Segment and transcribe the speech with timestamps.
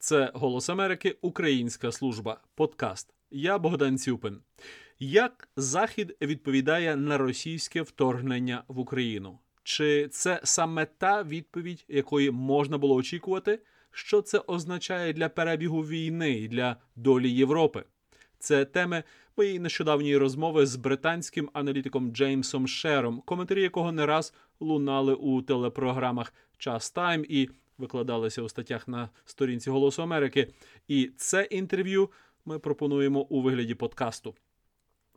[0.00, 3.14] Це Голос Америки, Українська служба, подкаст.
[3.30, 4.40] Я Богдан Цюпин.
[4.98, 9.38] Як Захід відповідає на російське вторгнення в Україну?
[9.62, 13.58] Чи це саме та відповідь, якої можна було очікувати?
[13.90, 17.84] Що це означає для перебігу війни і для долі Європи?
[18.38, 19.02] Це теми
[19.36, 26.32] моєї нещодавньої розмови з британським аналітиком Джеймсом Шером, коментарі якого не раз лунали у телепрограмах
[26.58, 30.52] Час Тайм і викладалися у статтях на сторінці Голосу Америки.
[30.88, 32.10] І це інтерв'ю
[32.44, 34.34] ми пропонуємо у вигляді подкасту.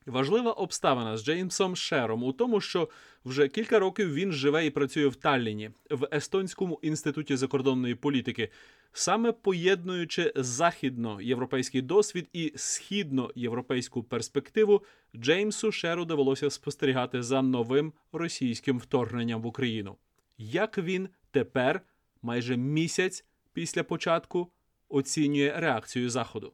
[0.06, 2.90] Важлива обставина з Джеймсом Шером у тому, що
[3.26, 8.50] вже кілька років він живе і працює в Талліні в Естонському інституті закордонної політики,
[8.94, 14.84] саме поєднуючи західноєвропейський досвід і східноєвропейську перспективу,
[15.16, 19.96] Джеймсу Шеру довелося спостерігати за новим російським вторгненням в Україну.
[20.38, 21.82] Як він тепер,
[22.22, 24.52] майже місяць після початку,
[24.90, 26.54] оцінює реакцію Заходу?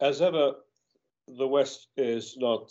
[0.00, 0.54] As ever,
[1.28, 2.66] the West is not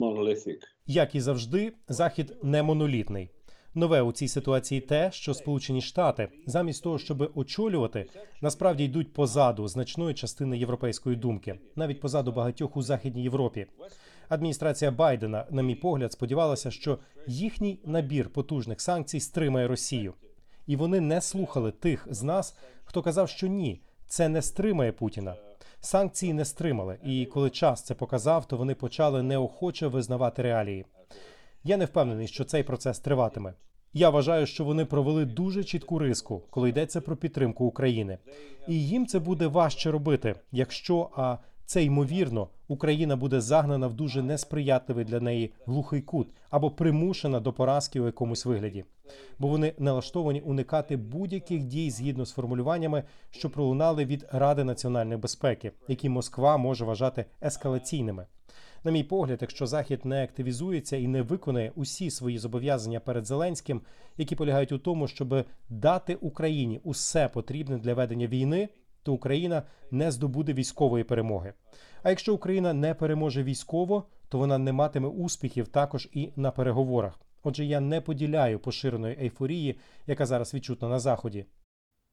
[0.00, 0.58] monolithic.
[0.86, 3.30] Як і завжди, захід не монолітний.
[3.74, 8.06] Нове у цій ситуації те, що Сполучені Штати, замість того, щоб очолювати,
[8.40, 13.66] насправді йдуть позаду значної частини європейської думки, навіть позаду багатьох у західній Європі.
[14.28, 20.14] Адміністрація Байдена, на мій погляд, сподівалася, що їхній набір потужних санкцій стримає Росію,
[20.68, 25.34] і вони не слухали тих з нас, хто казав, що ні, це не стримає Путіна.
[25.80, 30.84] Санкції не стримали, і коли час це показав, то вони почали неохоче визнавати реалії.
[31.64, 33.54] Я не впевнений, що цей процес триватиме.
[33.92, 38.18] Я вважаю, що вони провели дуже чітку риску, коли йдеться про підтримку України,
[38.68, 41.36] і їм це буде важче робити, якщо а
[41.68, 47.52] це ймовірно Україна буде загнана в дуже несприятливий для неї глухий кут або примушена до
[47.52, 48.84] поразки у якомусь вигляді,
[49.38, 55.72] бо вони налаштовані уникати будь-яких дій згідно з формулюваннями, що пролунали від Ради національної безпеки,
[55.88, 58.26] які Москва може вважати ескалаційними.
[58.84, 63.80] На мій погляд, якщо Захід не активізується і не виконає усі свої зобов'язання перед Зеленським,
[64.16, 68.68] які полягають у тому, щоб дати Україні усе потрібне для ведення війни,
[69.02, 71.52] то Україна не здобуде військової перемоги.
[72.02, 77.20] А якщо Україна не переможе військово, то вона не матиме успіхів також і на переговорах.
[77.42, 81.46] Отже, я не поділяю поширеної ейфорії, яка зараз відчутна на заході.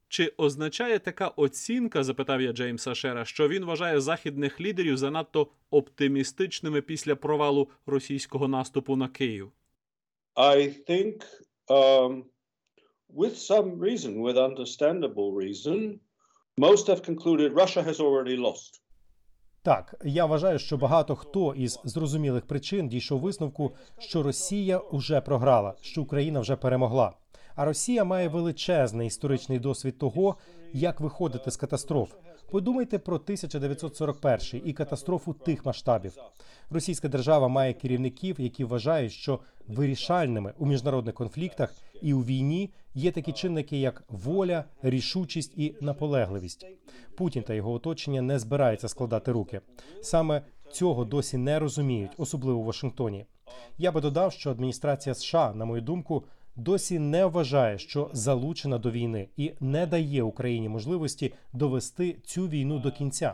[0.07, 6.81] Чи означає така оцінка, запитав я Джеймса Шера, що він вважає західних лідерів занадто оптимістичними
[6.81, 9.51] після провалу російського наступу на Київ?
[10.35, 11.23] I think,
[11.67, 12.23] um,
[13.15, 15.99] with some reason, with understandable reason,
[16.57, 18.81] most have concluded Russia has already lost.
[19.61, 25.73] Так, я вважаю, що багато хто із зрозумілих причин дійшов висновку, що Росія вже програла,
[25.81, 27.13] що Україна вже перемогла.
[27.55, 30.35] А Росія має величезний історичний досвід того,
[30.73, 32.13] як виходити з катастроф.
[32.51, 36.13] Подумайте про 1941 і катастрофу тих масштабів.
[36.69, 43.11] Російська держава має керівників, які вважають, що вирішальними у міжнародних конфліктах і у війні є
[43.11, 46.65] такі чинники, як воля, рішучість і наполегливість.
[47.17, 49.61] Путін та його оточення не збираються складати руки.
[50.01, 50.41] Саме
[50.71, 53.25] цього досі не розуміють, особливо в Вашингтоні.
[53.77, 56.23] Я би додав, що адміністрація США, на мою думку,
[56.55, 62.79] досі не вважає, що залучена до війни і не дає Україні можливості довести цю війну
[62.79, 63.33] до кінця.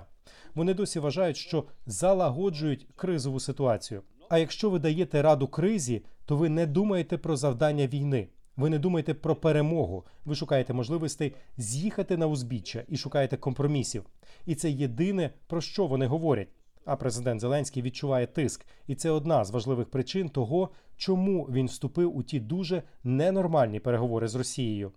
[0.55, 4.01] Вони досі вважають, що залагоджують кризову ситуацію.
[4.29, 8.28] А якщо ви даєте раду кризі, то ви не думаєте про завдання війни.
[8.57, 10.06] Ви не думаєте про перемогу.
[10.25, 14.06] Ви шукаєте можливостей з'їхати на узбіччя і шукаєте компромісів.
[14.45, 16.50] І це єдине про що вони говорять.
[16.85, 22.17] А президент Зеленський відчуває тиск, і це одна з важливих причин того, чому він вступив
[22.17, 24.91] у ті дуже ненормальні переговори з Росією.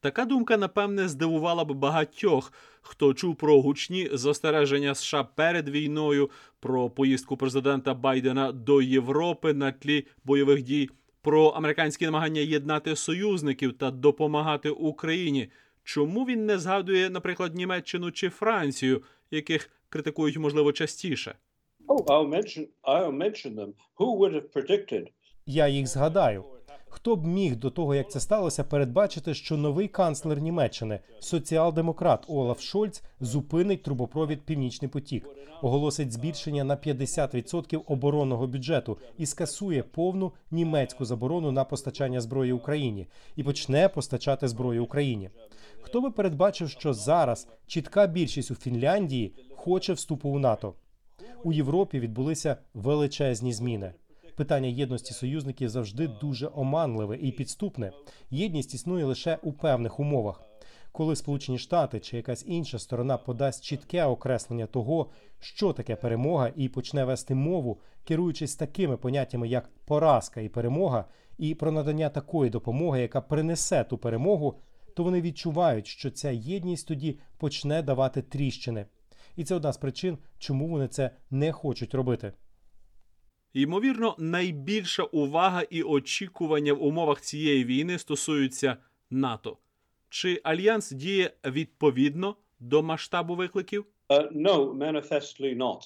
[0.00, 6.90] Така думка, напевне, здивувала б багатьох, хто чув про гучні застереження США перед війною, про
[6.90, 10.90] поїздку президента Байдена до Європи на тлі бойових дій,
[11.26, 15.48] про американські намагання єднати союзників та допомагати Україні.
[15.84, 21.34] Чому він не згадує, наприклад, Німеччину чи Францію, яких критикують можливо частіше?
[21.88, 23.72] Oh, I'll mention, I'll mention them.
[23.96, 25.06] Who would have predicted
[25.46, 26.44] Я їх згадаю.
[26.96, 32.60] Хто б міг до того, як це сталося, передбачити, що новий канцлер Німеччини, соціал-демократ Олаф
[32.60, 35.28] Шольц, зупинить трубопровід Північний потік,
[35.62, 43.06] оголосить збільшення на 50% оборонного бюджету і скасує повну німецьку заборону на постачання зброї Україні
[43.36, 45.30] і почне постачати зброю Україні.
[45.80, 50.74] Хто би передбачив, що зараз чітка більшість у Фінляндії хоче вступу у НАТО?
[51.44, 53.92] У Європі відбулися величезні зміни.
[54.36, 57.92] Питання єдності союзників завжди дуже оманливе і підступне.
[58.30, 60.42] Єдність існує лише у певних умовах.
[60.92, 65.10] коли Сполучені Штати чи якась інша сторона подасть чітке окреслення того,
[65.40, 71.04] що таке перемога, і почне вести мову, керуючись такими поняттями, як поразка і перемога,
[71.38, 74.58] і про надання такої допомоги, яка принесе ту перемогу,
[74.96, 78.86] то вони відчувають, що ця єдність тоді почне давати тріщини.
[79.36, 82.32] І це одна з причин, чому вони це не хочуть робити.
[83.56, 88.76] Ймовірно, найбільша увага і очікування в умовах цієї війни стосуються
[89.10, 89.58] НАТО.
[90.08, 93.86] Чи альянс діє відповідно до масштабу викликів?
[94.08, 95.80] Uh, no, manifestly not.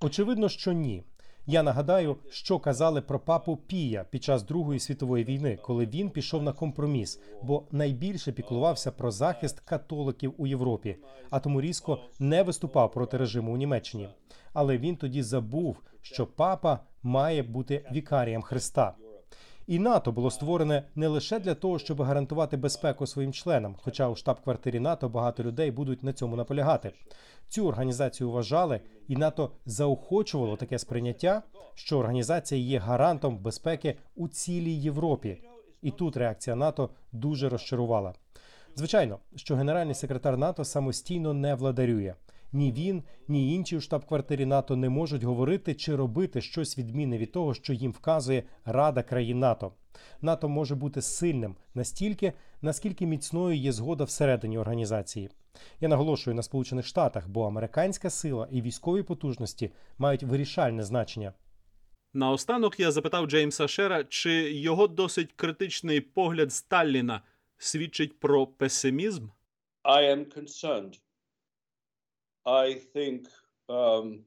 [0.00, 1.04] Очевидно, що ні.
[1.46, 6.42] Я нагадаю, що казали про папу Пія під час Другої світової війни, коли він пішов
[6.42, 10.96] на компроміс, бо найбільше піклувався про захист католиків у Європі,
[11.30, 14.08] а тому різко не виступав проти режиму у Німеччині.
[14.52, 18.94] Але він тоді забув, що папа має бути вікарієм Христа.
[19.66, 24.16] І НАТО було створене не лише для того, щоб гарантувати безпеку своїм членам, хоча у
[24.16, 26.92] штаб-квартирі НАТО багато людей будуть на цьому наполягати.
[27.48, 31.42] Цю організацію вважали, і НАТО заохочувало таке сприйняття,
[31.74, 35.42] що організація є гарантом безпеки у цілій Європі.
[35.82, 38.14] І тут реакція НАТО дуже розчарувала.
[38.76, 42.14] Звичайно, що генеральний секретар НАТО самостійно не владарює.
[42.54, 47.32] Ні він, ні інші у штаб-квартирі НАТО не можуть говорити чи робити щось відмінне від
[47.32, 49.72] того, що їм вказує Рада країн НАТО.
[50.20, 55.30] НАТО може бути сильним настільки, наскільки міцною є згода всередині організації.
[55.80, 61.32] Я наголошую на Сполучених Штатах, бо американська сила і військові потужності мають вирішальне значення.
[62.12, 67.22] Наостанок я запитав Джеймса Шера, чи його досить критичний погляд Сталіна
[67.58, 69.28] свідчить про песимізм?
[69.84, 71.00] I am concerned.
[72.44, 73.20] I think
[73.68, 74.18] um,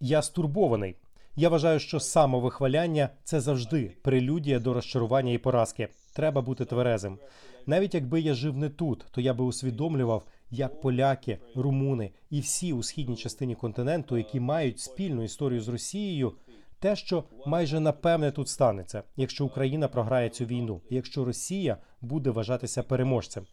[0.00, 0.96] Я стурбований.
[1.36, 5.88] Я вважаю, що самовихваляння це завжди прелюдія до розчарування і поразки.
[6.14, 7.18] Треба бути тверезим.
[7.66, 12.72] Навіть якби я жив не тут, то я би усвідомлював, як поляки, румуни і всі
[12.72, 16.32] у східній частині континенту, які мають спільну історію з Росією,
[16.78, 22.82] те, що майже напевне тут станеться, якщо Україна програє цю війну, якщо Росія буде вважатися
[22.82, 23.46] переможцем.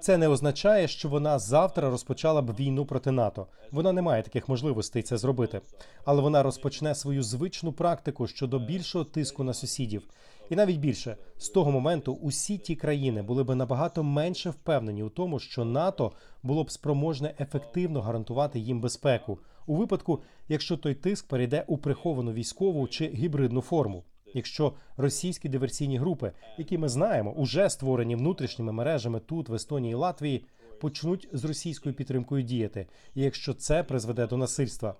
[0.00, 3.46] Це не означає, що вона завтра розпочала б війну проти НАТО.
[3.70, 5.60] Вона не має таких можливостей це зробити,
[6.04, 10.02] але вона розпочне свою звичну практику щодо більшого тиску на сусідів.
[10.50, 15.08] І навіть більше з того моменту усі ті країни були б набагато менше впевнені у
[15.08, 16.12] тому, що НАТО
[16.42, 22.32] було б спроможне ефективно гарантувати їм безпеку у випадку, якщо той тиск перейде у приховану
[22.32, 24.04] військову чи гібридну форму.
[24.34, 29.94] Якщо російські диверсійні групи, які ми знаємо, уже створені внутрішніми мережами тут, в Естонії і
[29.94, 30.44] Латвії,
[30.80, 34.94] почнуть з російською підтримкою діяти, і якщо це призведе до насильства,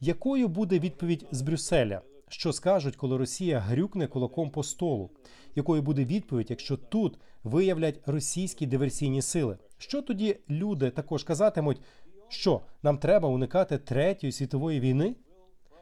[0.00, 2.00] якою буде відповідь з Брюсселя?
[2.28, 5.10] Що скажуть, коли Росія грюкне кулаком по столу?
[5.54, 9.58] Якою буде відповідь, якщо тут виявлять російські диверсійні сили?
[9.78, 11.80] Що тоді люди також казатимуть,
[12.28, 15.14] що нам треба уникати третьої світової війни?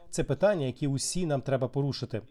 [0.09, 2.21] Це питання, які усі нам треба порушити.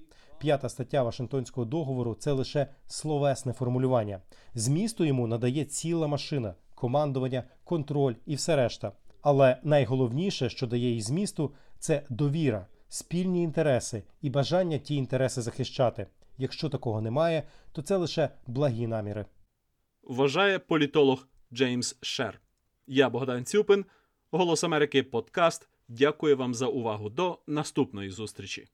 [0.44, 4.20] П'ята стаття Вашингтонського договору це лише словесне формулювання.
[4.54, 8.92] Змісту йому надає ціла машина, командування, контроль і все решта.
[9.22, 16.06] Але найголовніше, що дає їй змісту, це довіра, спільні інтереси і бажання ті інтереси захищати.
[16.38, 17.42] Якщо такого немає,
[17.72, 19.26] то це лише благі наміри.
[20.02, 22.40] Вважає політолог Джеймс Шер.
[22.86, 23.84] Я Богдан Цюпин,
[24.30, 25.68] Голос Америки, подкаст.
[25.88, 27.10] Дякую вам за увагу.
[27.10, 28.68] До наступної зустрічі.